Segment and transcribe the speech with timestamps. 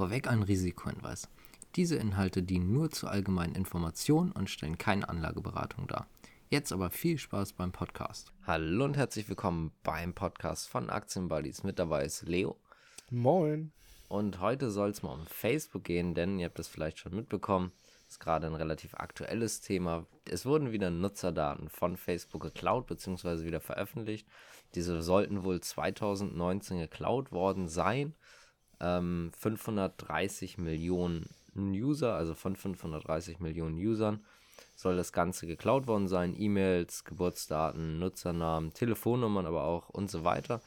[0.00, 1.28] Vorweg ein Risikohinweis.
[1.76, 6.06] Diese Inhalte dienen nur zur allgemeinen Information und stellen keine Anlageberatung dar.
[6.48, 8.32] Jetzt aber viel Spaß beim Podcast.
[8.46, 11.64] Hallo und herzlich willkommen beim Podcast von Aktienbuddies.
[11.64, 12.56] Mit dabei ist Leo.
[13.10, 13.72] Moin.
[14.08, 17.70] Und heute soll es mal um Facebook gehen, denn ihr habt das vielleicht schon mitbekommen.
[18.06, 20.06] Das ist gerade ein relativ aktuelles Thema.
[20.24, 23.44] Es wurden wieder Nutzerdaten von Facebook geklaut bzw.
[23.44, 24.26] wieder veröffentlicht.
[24.74, 28.14] Diese sollten wohl 2019 geklaut worden sein.
[28.80, 34.24] Ähm, 530 Millionen User, also von 530 Millionen Usern,
[34.76, 36.34] soll das Ganze geklaut worden sein.
[36.38, 40.60] E-Mails, Geburtsdaten, Nutzernamen, Telefonnummern aber auch und so weiter.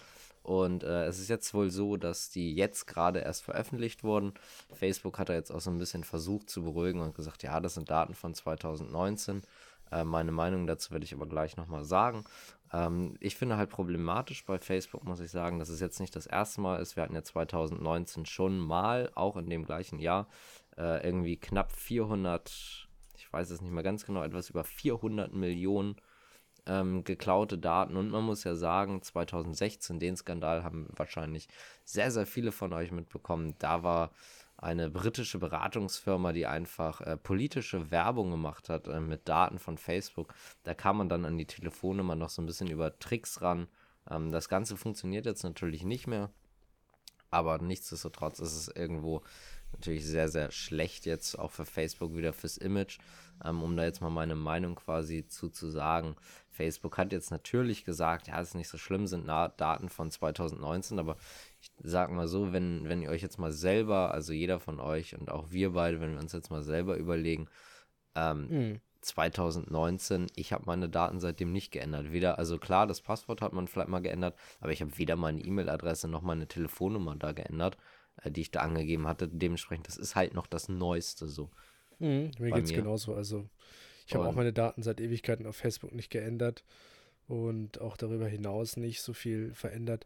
[0.44, 4.34] Und äh, es ist jetzt wohl so, dass die jetzt gerade erst veröffentlicht wurden.
[4.74, 7.76] Facebook hat da jetzt auch so ein bisschen versucht zu beruhigen und gesagt, ja, das
[7.76, 9.42] sind Daten von 2019.
[9.92, 12.26] Äh, meine Meinung dazu werde ich aber gleich nochmal sagen.
[12.74, 16.26] Ähm, ich finde halt problematisch bei Facebook, muss ich sagen, dass es jetzt nicht das
[16.26, 16.96] erste Mal ist.
[16.96, 20.28] Wir hatten ja 2019 schon mal, auch in dem gleichen Jahr,
[20.78, 22.88] äh, irgendwie knapp 400,
[23.18, 25.96] ich weiß es nicht mehr ganz genau, etwas über 400 Millionen
[26.66, 27.96] ähm, geklaute Daten.
[27.96, 31.48] Und man muss ja sagen, 2016, den Skandal haben wahrscheinlich
[31.84, 33.56] sehr, sehr viele von euch mitbekommen.
[33.60, 34.12] Da war
[34.64, 40.34] eine britische Beratungsfirma, die einfach äh, politische Werbung gemacht hat äh, mit Daten von Facebook.
[40.64, 43.68] Da kam man dann an die Telefonnummer noch so ein bisschen über Tricks ran.
[44.10, 46.32] Ähm, das Ganze funktioniert jetzt natürlich nicht mehr.
[47.30, 49.24] Aber nichtsdestotrotz ist es irgendwo
[49.74, 53.00] natürlich sehr, sehr schlecht jetzt auch für Facebook wieder fürs Image.
[53.44, 56.16] Ähm, um da jetzt mal meine Meinung quasi zu, zu sagen.
[56.50, 61.00] Facebook hat jetzt natürlich gesagt, ja, es ist nicht so schlimm, sind Daten von 2019,
[61.00, 61.18] aber
[61.60, 65.18] ich sag mal so, wenn, wenn ihr euch jetzt mal selber, also jeder von euch
[65.20, 67.48] und auch wir beide, wenn wir uns jetzt mal selber überlegen,
[68.16, 68.82] ähm, mhm.
[69.02, 72.14] 2019, ich habe meine Daten seitdem nicht geändert.
[72.14, 75.42] Weder, also klar, das Passwort hat man vielleicht mal geändert, aber ich habe weder meine
[75.42, 77.78] E-Mail-Adresse noch meine Telefonnummer da geändert,
[78.26, 79.28] die ich da angegeben hatte.
[79.28, 81.50] Dementsprechend, das ist halt noch das Neueste so.
[82.00, 83.14] Mhm, mir geht es genauso.
[83.14, 83.48] Also
[84.08, 86.64] ich habe auch meine Daten seit Ewigkeiten auf Facebook nicht geändert
[87.28, 90.06] und auch darüber hinaus nicht so viel verändert,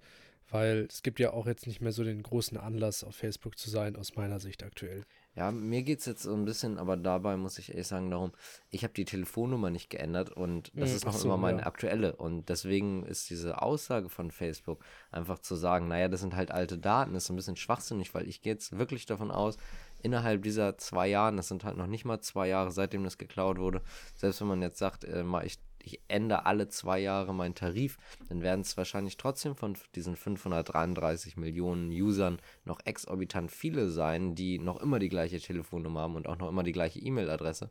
[0.49, 3.69] weil es gibt ja auch jetzt nicht mehr so den großen Anlass, auf Facebook zu
[3.69, 5.03] sein, aus meiner Sicht aktuell.
[5.37, 8.31] Ja, mir geht es jetzt so ein bisschen, aber dabei muss ich ehrlich sagen, darum,
[8.71, 11.67] ich habe die Telefonnummer nicht geändert und das hm, ist noch so, immer meine ja.
[11.67, 12.15] aktuelle.
[12.15, 16.79] Und deswegen ist diese Aussage von Facebook einfach zu sagen, naja, das sind halt alte
[16.79, 19.57] Daten, ist ein bisschen schwachsinnig, weil ich gehe jetzt wirklich davon aus,
[20.01, 23.59] innerhalb dieser zwei Jahren, das sind halt noch nicht mal zwei Jahre, seitdem das geklaut
[23.59, 23.83] wurde,
[24.15, 27.97] selbst wenn man jetzt sagt, äh, ich, ich ändere alle zwei Jahre meinen Tarif,
[28.29, 34.59] dann werden es wahrscheinlich trotzdem von diesen 533 Millionen Usern noch exorbitant viele sein, die
[34.59, 37.69] noch immer die gleiche Telefonnummer haben und auch noch immer die gleiche E-Mail-Adresse.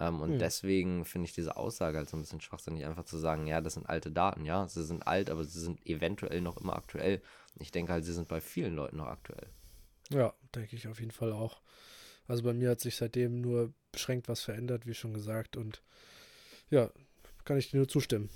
[0.00, 0.38] Ähm, und hm.
[0.38, 3.74] deswegen finde ich diese Aussage halt so ein bisschen schwachsinnig, einfach zu sagen, ja, das
[3.74, 7.22] sind alte Daten, ja, sie sind alt, aber sie sind eventuell noch immer aktuell.
[7.58, 9.48] Ich denke halt, sie sind bei vielen Leuten noch aktuell.
[10.10, 11.60] Ja, denke ich auf jeden Fall auch.
[12.26, 15.56] Also bei mir hat sich seitdem nur beschränkt was verändert, wie schon gesagt.
[15.56, 15.82] Und
[16.70, 16.90] ja,
[17.44, 18.28] kann ich dir nur zustimmen.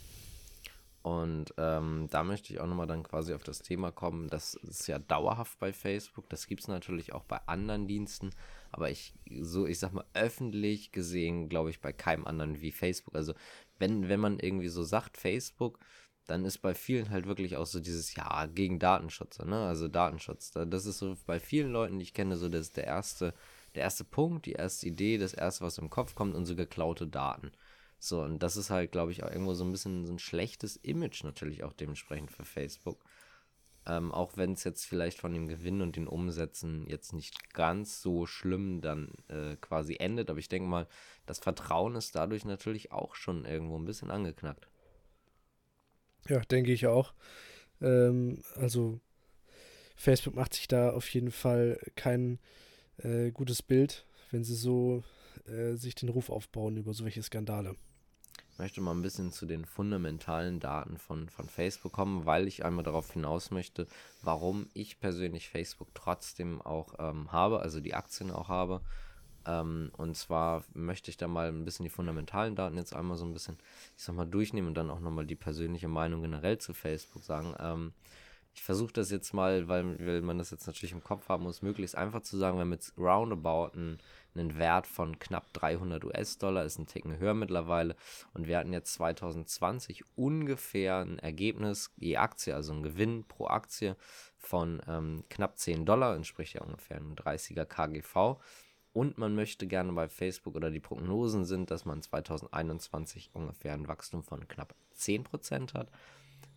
[1.03, 4.29] Und ähm, da möchte ich auch nochmal dann quasi auf das Thema kommen.
[4.29, 6.29] Das ist ja dauerhaft bei Facebook.
[6.29, 8.31] Das gibt es natürlich auch bei anderen Diensten.
[8.73, 13.15] Aber ich, so, ich sag mal, öffentlich gesehen, glaube ich, bei keinem anderen wie Facebook.
[13.15, 13.33] Also,
[13.79, 15.79] wenn, wenn man irgendwie so sagt, Facebook,
[16.27, 19.67] dann ist bei vielen halt wirklich auch so dieses Ja gegen Datenschutz, ne?
[19.67, 20.51] Also Datenschutz.
[20.51, 23.33] Das ist so bei vielen Leuten, die ich kenne, so das der erste,
[23.75, 27.07] der erste Punkt, die erste Idee, das erste, was im Kopf kommt und so geklaute
[27.07, 27.51] Daten.
[27.99, 30.77] So, und das ist halt, glaube ich, auch irgendwo so ein bisschen so ein schlechtes
[30.77, 33.05] Image natürlich auch dementsprechend für Facebook.
[33.87, 38.03] Ähm, auch wenn es jetzt vielleicht von dem Gewinn und den Umsätzen jetzt nicht ganz
[38.03, 40.87] so schlimm dann äh, quasi endet, aber ich denke mal,
[41.27, 44.69] das Vertrauen ist dadurch natürlich auch schon irgendwo ein bisschen angeknackt.
[46.29, 47.15] Ja, denke ich auch.
[47.81, 49.01] Ähm, also
[49.97, 52.39] Facebook macht sich da auf jeden Fall kein
[52.99, 55.03] äh, gutes Bild, wenn sie so
[55.47, 57.75] äh, sich den Ruf aufbauen über solche Skandale.
[58.59, 62.85] Möchte mal ein bisschen zu den fundamentalen Daten von, von Facebook kommen, weil ich einmal
[62.85, 63.87] darauf hinaus möchte,
[64.23, 68.83] warum ich persönlich Facebook trotzdem auch ähm, habe, also die Aktien auch habe
[69.49, 73.25] ähm, und zwar möchte ich da mal ein bisschen die fundamentalen Daten jetzt einmal so
[73.25, 73.57] ein bisschen,
[73.97, 77.55] ich sag mal, durchnehmen und dann auch nochmal die persönliche Meinung generell zu Facebook sagen.
[77.59, 77.93] Ähm,
[78.55, 81.63] ich versuche das jetzt mal, weil, weil man das jetzt natürlich im Kopf haben muss,
[81.63, 83.99] möglichst einfach zu sagen, wir haben jetzt roundabout einen,
[84.35, 87.97] einen Wert von knapp 300 US-Dollar, ist ein Ticken höher mittlerweile.
[88.35, 93.97] Und wir hatten jetzt 2020 ungefähr ein Ergebnis je Aktie, also ein Gewinn pro Aktie
[94.37, 98.39] von ähm, knapp 10 Dollar, entspricht ja ungefähr ein 30er KGV
[98.99, 103.87] und man möchte gerne bei Facebook oder die Prognosen sind, dass man 2021 ungefähr ein
[103.87, 105.91] Wachstum von knapp 10% hat.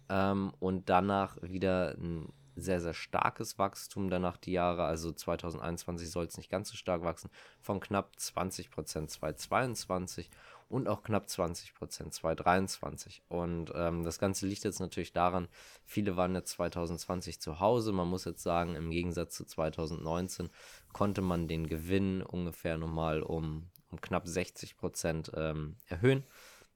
[0.09, 4.83] Ähm, und danach wieder ein sehr, sehr starkes Wachstum danach die Jahre.
[4.83, 7.29] Also 2021 soll es nicht ganz so stark wachsen.
[7.61, 10.29] Von knapp 20 Prozent 2022
[10.69, 13.23] und auch knapp 20 Prozent 2023.
[13.27, 15.47] Und ähm, das Ganze liegt jetzt natürlich daran,
[15.85, 17.91] viele waren jetzt 2020 zu Hause.
[17.91, 20.49] Man muss jetzt sagen, im Gegensatz zu 2019
[20.93, 26.23] konnte man den Gewinn ungefähr nochmal um, um knapp 60 Prozent ähm, erhöhen.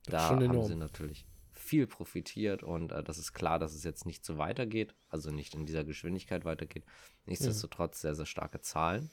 [0.07, 1.25] Da haben sie natürlich
[1.65, 5.56] viel profitiert und äh, das ist klar, dass es jetzt nicht so weitergeht, also nicht
[5.56, 6.85] in dieser Geschwindigkeit weitergeht.
[7.25, 9.09] Nichtsdestotrotz sehr, sehr starke Zahlen.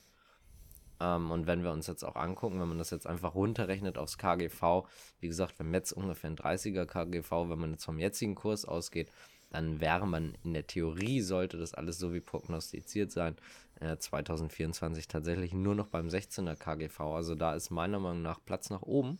[0.99, 4.17] Ähm, und wenn wir uns jetzt auch angucken, wenn man das jetzt einfach runterrechnet aufs
[4.17, 4.87] KGV,
[5.19, 9.09] wie gesagt, haben jetzt ungefähr ein 30er KGV, wenn man jetzt vom jetzigen Kurs ausgeht,
[9.49, 13.35] dann wäre man in der Theorie, sollte das alles so wie prognostiziert sein,
[13.79, 16.99] äh, 2024 tatsächlich nur noch beim 16er KGV.
[17.01, 19.19] Also da ist meiner Meinung nach Platz nach oben.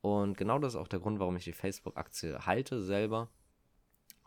[0.00, 3.30] Und genau das ist auch der Grund, warum ich die Facebook-Aktie halte selber,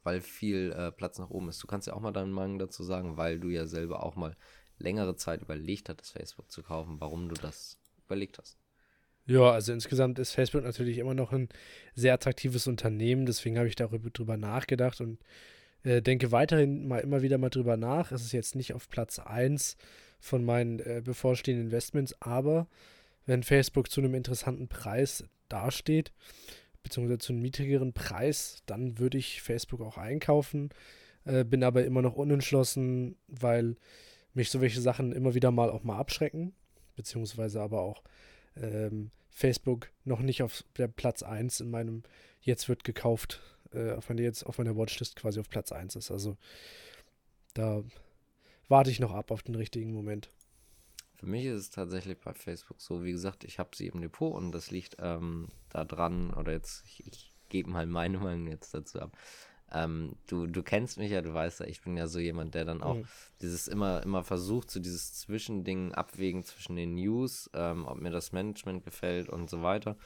[0.04, 1.62] weil viel äh, Platz nach oben ist.
[1.64, 4.36] Du kannst ja auch mal deine Meinung dazu sagen, weil du ja selber auch mal
[4.78, 8.58] längere Zeit überlegt hattest, Facebook zu kaufen, warum du das überlegt hast.
[9.28, 11.48] Ja, also insgesamt ist Facebook natürlich immer noch ein
[11.94, 15.20] sehr attraktives Unternehmen, deswegen habe ich darüber drüber nachgedacht und
[15.84, 18.12] äh, denke weiterhin mal immer wieder mal drüber nach.
[18.12, 19.78] Es ist jetzt nicht auf Platz 1
[20.20, 22.68] von meinen äh, bevorstehenden Investments, aber
[23.26, 26.12] wenn Facebook zu einem interessanten Preis dasteht,
[26.84, 30.70] beziehungsweise zu einem niedrigeren Preis, dann würde ich Facebook auch einkaufen.
[31.26, 33.76] Äh, bin aber immer noch unentschlossen, weil
[34.34, 36.54] mich so welche Sachen immer wieder mal auch mal abschrecken,
[36.96, 38.02] beziehungsweise aber auch
[38.56, 42.04] ähm, Facebook noch nicht auf der Platz 1 in meinem
[42.42, 43.42] jetzt wird gekauft,
[43.74, 46.12] äh, auf meiner jetzt auf meiner Watchlist quasi auf Platz 1 ist.
[46.12, 46.38] Also
[47.54, 47.84] da
[48.68, 50.30] warte ich noch ab auf den richtigen Moment.
[51.22, 54.34] Für mich ist es tatsächlich bei Facebook so, wie gesagt, ich habe sie im Depot
[54.34, 59.00] und das liegt ähm, daran, oder jetzt, ich, ich gebe mal meine Meinung jetzt dazu
[59.00, 59.16] ab.
[59.72, 62.66] Ähm, du, du kennst mich ja, du weißt ja, ich bin ja so jemand, der
[62.66, 63.06] dann auch mhm.
[63.40, 68.32] dieses immer, immer versucht, so dieses Zwischending abwägen zwischen den News, ähm, ob mir das
[68.32, 69.98] Management gefällt und so weiter.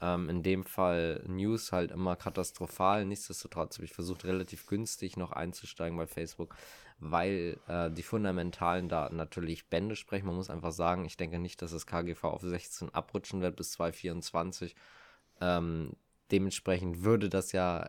[0.00, 3.06] Ähm, in dem Fall News halt immer katastrophal.
[3.06, 6.56] Nichtsdestotrotz habe ich versucht, relativ günstig noch einzusteigen bei Facebook
[6.98, 10.26] weil äh, die fundamentalen Daten natürlich Bände sprechen.
[10.26, 13.72] Man muss einfach sagen, ich denke nicht, dass das KGV auf 16 abrutschen wird bis
[13.72, 14.74] 2024.
[15.40, 15.92] Ähm,
[16.30, 17.86] dementsprechend würde das ja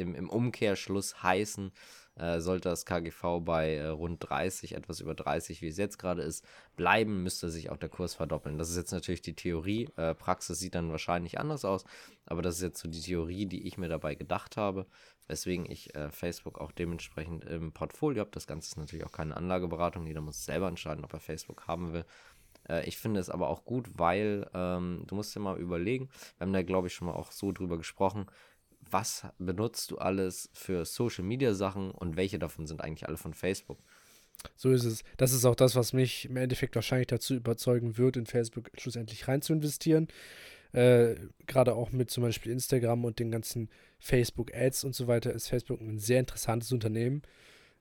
[0.00, 1.72] im, im Umkehrschluss heißen,
[2.16, 6.22] äh, sollte das KGV bei äh, rund 30, etwas über 30, wie es jetzt gerade
[6.22, 6.44] ist,
[6.76, 8.58] bleiben, müsste sich auch der Kurs verdoppeln.
[8.58, 9.88] Das ist jetzt natürlich die Theorie.
[9.96, 11.84] Äh, Praxis sieht dann wahrscheinlich anders aus,
[12.26, 14.86] aber das ist jetzt so die Theorie, die ich mir dabei gedacht habe,
[15.28, 18.30] weswegen ich äh, Facebook auch dementsprechend im Portfolio habe.
[18.32, 21.92] Das Ganze ist natürlich auch keine Anlageberatung, jeder muss selber entscheiden, ob er Facebook haben
[21.92, 22.04] will.
[22.68, 26.46] Äh, ich finde es aber auch gut, weil ähm, du musst dir mal überlegen, wir
[26.46, 28.26] haben da glaube ich schon mal auch so drüber gesprochen,
[28.90, 33.34] was benutzt du alles für Social Media Sachen und welche davon sind eigentlich alle von
[33.34, 33.78] Facebook?
[34.56, 35.02] So ist es.
[35.16, 39.28] Das ist auch das, was mich im Endeffekt wahrscheinlich dazu überzeugen wird, in Facebook schlussendlich
[39.28, 40.08] rein zu investieren.
[40.72, 41.16] Äh,
[41.46, 45.80] Gerade auch mit zum Beispiel Instagram und den ganzen Facebook-Ads und so weiter ist Facebook
[45.80, 47.22] ein sehr interessantes Unternehmen.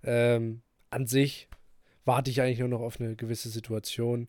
[0.04, 1.48] Ähm, an sich
[2.06, 4.28] warte ich eigentlich nur noch auf eine gewisse Situation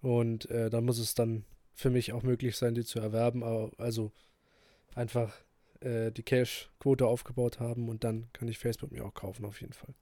[0.00, 1.44] und äh, da muss es dann
[1.74, 3.42] für mich auch möglich sein, die zu erwerben.
[3.78, 4.12] Also
[4.94, 5.32] einfach
[5.84, 9.72] äh, die Cash-Quote aufgebaut haben und dann kann ich Facebook mir auch kaufen, auf jeden
[9.72, 9.94] Fall.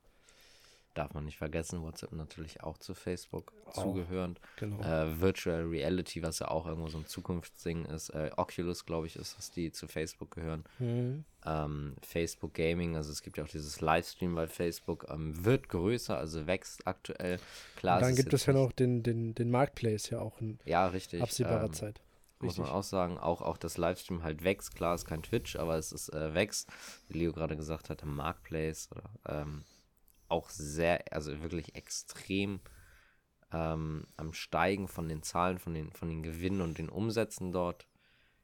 [0.94, 4.40] Darf man nicht vergessen, WhatsApp natürlich auch zu Facebook auch, zugehörend.
[4.56, 4.80] Genau.
[4.80, 8.10] Äh, Virtual Reality, was ja auch irgendwo so ein Zukunftsding ist.
[8.10, 10.64] Äh, Oculus, glaube ich, ist das, die zu Facebook gehören.
[10.80, 11.24] Mhm.
[11.46, 16.18] Ähm, Facebook Gaming, also es gibt ja auch dieses Livestream bei Facebook, ähm, wird größer,
[16.18, 17.38] also wächst aktuell.
[17.76, 20.88] Klar, und dann gibt es ja noch den, den, den Marketplace ja auch in ja,
[20.88, 21.22] richtig.
[21.22, 22.00] absehbarer ähm, Zeit.
[22.42, 22.58] Richtig.
[22.58, 24.74] Muss man auch sagen, auch, auch das Livestream halt wächst.
[24.74, 26.70] Klar, ist kein Twitch, aber es ist äh, wächst.
[27.08, 29.64] Wie Leo gerade gesagt hat, im Marketplace oder ähm,
[30.28, 32.60] auch sehr, also wirklich extrem
[33.52, 37.86] ähm, am Steigen von den Zahlen, von den, von den Gewinnen und den Umsätzen dort,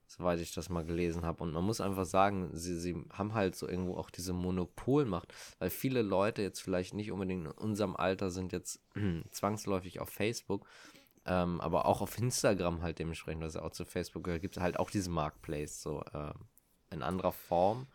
[0.07, 1.43] soweit ich das mal gelesen habe.
[1.43, 5.71] Und man muss einfach sagen, sie, sie haben halt so irgendwo auch diese Monopolmacht, weil
[5.71, 8.81] viele Leute jetzt vielleicht nicht unbedingt in unserem Alter sind jetzt
[9.31, 10.67] zwangsläufig auf Facebook
[11.27, 14.63] ähm, aber auch auf Instagram halt dementsprechend, was ja auch zu Facebook gehört, gibt es
[14.63, 16.33] halt auch diesen Marketplace, so äh,
[16.91, 17.89] in anderer Form.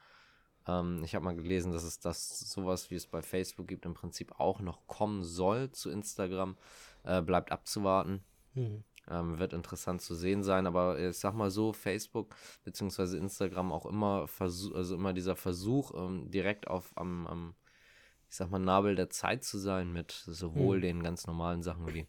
[0.67, 3.93] Ähm, ich habe mal gelesen, dass es das sowas, wie es bei Facebook gibt, im
[3.93, 6.57] Prinzip auch noch kommen soll zu Instagram.
[7.03, 8.23] Äh, bleibt abzuwarten.
[8.53, 8.83] Mhm.
[9.09, 12.35] Ähm, wird interessant zu sehen sein, aber ich sag mal so, Facebook
[12.65, 13.17] bzw.
[13.17, 17.55] Instagram auch immer Versuch, also immer dieser Versuch, ähm, direkt auf am, am,
[18.29, 20.81] ich sag mal, Nabel der Zeit zu sein mit sowohl mhm.
[20.81, 22.07] den ganz normalen Sachen wie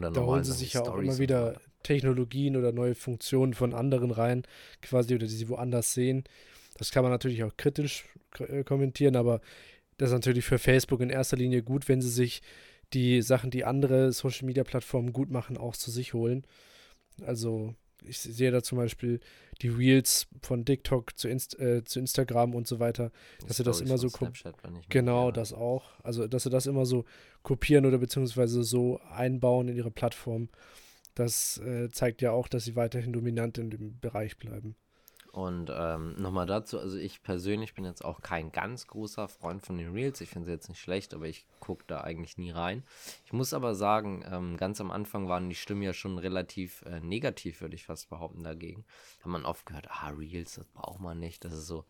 [0.00, 4.44] da holen sie sich ja auch immer wieder Technologien oder neue Funktionen von anderen rein,
[4.80, 6.24] quasi, oder die sie woanders sehen.
[6.78, 8.04] Das kann man natürlich auch kritisch
[8.38, 9.40] äh, kommentieren, aber
[9.98, 12.42] das ist natürlich für Facebook in erster Linie gut, wenn sie sich
[12.92, 16.44] die Sachen, die andere Social Media Plattformen gut machen, auch zu sich holen.
[17.24, 17.74] Also
[18.06, 19.20] ich sehe da zum Beispiel
[19.60, 23.10] die Reels von TikTok zu, Inst äh, zu Instagram und so weiter,
[23.46, 24.08] dass sie das immer so
[24.88, 27.04] genau das auch, also dass sie das immer so
[27.42, 30.48] kopieren oder beziehungsweise so einbauen in ihre Plattform.
[31.14, 34.74] Das äh, zeigt ja auch, dass sie weiterhin dominant in dem Bereich bleiben.
[35.32, 39.78] Und ähm, nochmal dazu, also ich persönlich bin jetzt auch kein ganz großer Freund von
[39.78, 40.20] den Reels.
[40.20, 42.84] Ich finde sie jetzt nicht schlecht, aber ich gucke da eigentlich nie rein.
[43.24, 47.00] Ich muss aber sagen, ähm, ganz am Anfang waren die Stimmen ja schon relativ äh,
[47.00, 48.84] negativ, würde ich fast behaupten, dagegen.
[49.20, 51.86] Da hat man oft gehört, ah, Reels, das braucht man nicht, das ist so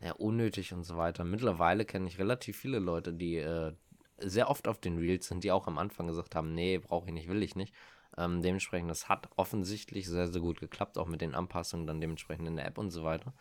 [0.00, 1.22] ja, unnötig und so weiter.
[1.24, 3.74] Mittlerweile kenne ich relativ viele Leute, die äh,
[4.18, 7.12] sehr oft auf den Reels sind, die auch am Anfang gesagt haben, nee, brauche ich
[7.12, 7.74] nicht, will ich nicht.
[8.18, 12.48] Ähm, dementsprechend, das hat offensichtlich sehr, sehr gut geklappt, auch mit den Anpassungen dann dementsprechend
[12.48, 13.34] in der App und so weiter.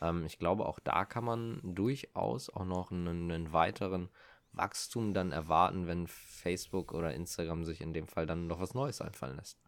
[0.00, 4.08] Ähm, ich glaube, auch da kann man durchaus auch noch einen, einen, weiteren
[4.52, 9.00] Wachstum dann erwarten, wenn Facebook oder Instagram sich in dem Fall dann noch was Neues
[9.00, 9.58] einfallen lässt.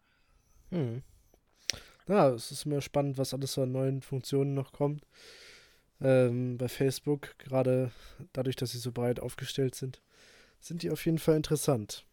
[0.71, 1.01] Hm.
[2.07, 5.05] Ja, es ist immer spannend, was alles so an neuen Funktionen noch kommt.
[6.01, 7.91] Ähm, bei Facebook, gerade
[8.33, 10.01] dadurch, dass sie so breit aufgestellt sind,
[10.59, 12.05] sind die auf jeden Fall interessant.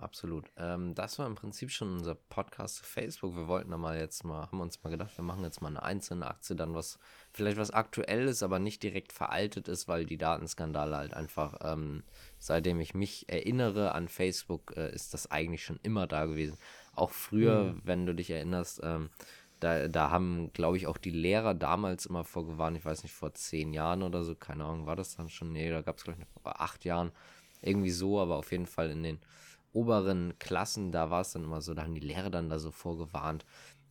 [0.00, 0.50] Absolut.
[0.56, 3.34] Ähm, das war im Prinzip schon unser Podcast zu Facebook.
[3.34, 5.82] Wir wollten da mal jetzt mal, haben uns mal gedacht, wir machen jetzt mal eine
[5.82, 7.00] einzelne Aktie, dann was,
[7.32, 12.04] vielleicht was aktuell ist, aber nicht direkt veraltet ist, weil die Datenskandale halt einfach, ähm,
[12.38, 16.58] seitdem ich mich erinnere an Facebook, äh, ist das eigentlich schon immer da gewesen.
[16.94, 17.82] Auch früher, mhm.
[17.84, 19.10] wenn du dich erinnerst, ähm,
[19.58, 23.34] da, da haben, glaube ich, auch die Lehrer damals immer vorgewarnt, ich weiß nicht, vor
[23.34, 25.52] zehn Jahren oder so, keine Ahnung, war das dann schon?
[25.52, 27.10] Nee, da gab es, glaube ich, vor acht Jahren
[27.60, 29.18] irgendwie so, aber auf jeden Fall in den
[29.72, 32.70] oberen Klassen, da war es dann immer so, da haben die Lehrer dann da so
[32.70, 33.44] vorgewarnt,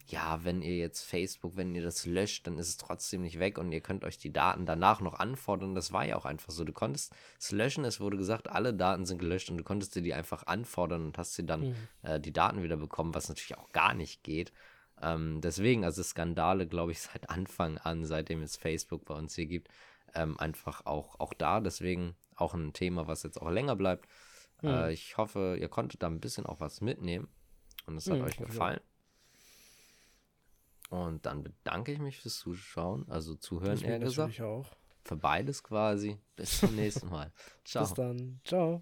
[0.10, 3.57] ja, wenn ihr jetzt Facebook, wenn ihr das löscht, dann ist es trotzdem nicht weg
[3.57, 5.75] und ihr könnt euch die Daten danach noch anfordern.
[5.75, 6.63] Das war ja auch einfach so.
[6.63, 10.01] Du konntest es löschen, es wurde gesagt, alle Daten sind gelöscht und du konntest dir
[10.01, 11.75] die einfach anfordern und hast sie dann mhm.
[12.03, 14.53] äh, die Daten wieder bekommen, was natürlich auch gar nicht geht.
[15.01, 19.48] Ähm, deswegen, also Skandale, glaube ich, seit Anfang an, seitdem es Facebook bei uns hier
[19.48, 19.67] gibt,
[20.15, 21.60] ähm, einfach auch, auch da.
[21.60, 24.07] Deswegen auch ein Thema, was jetzt auch länger bleibt.
[24.61, 24.69] Hm.
[24.69, 27.27] Äh, ich hoffe, ihr konntet da ein bisschen auch was mitnehmen
[27.85, 28.81] und es hat hm, euch gefallen.
[30.89, 34.39] Und dann bedanke ich mich fürs Zuschauen, also Zuhören eher gesagt.
[34.41, 34.65] Auch.
[35.03, 36.17] Für beides quasi.
[36.35, 37.31] Bis zum nächsten Mal.
[37.63, 37.83] Ciao.
[37.83, 38.39] Bis dann.
[38.43, 38.75] Ciao.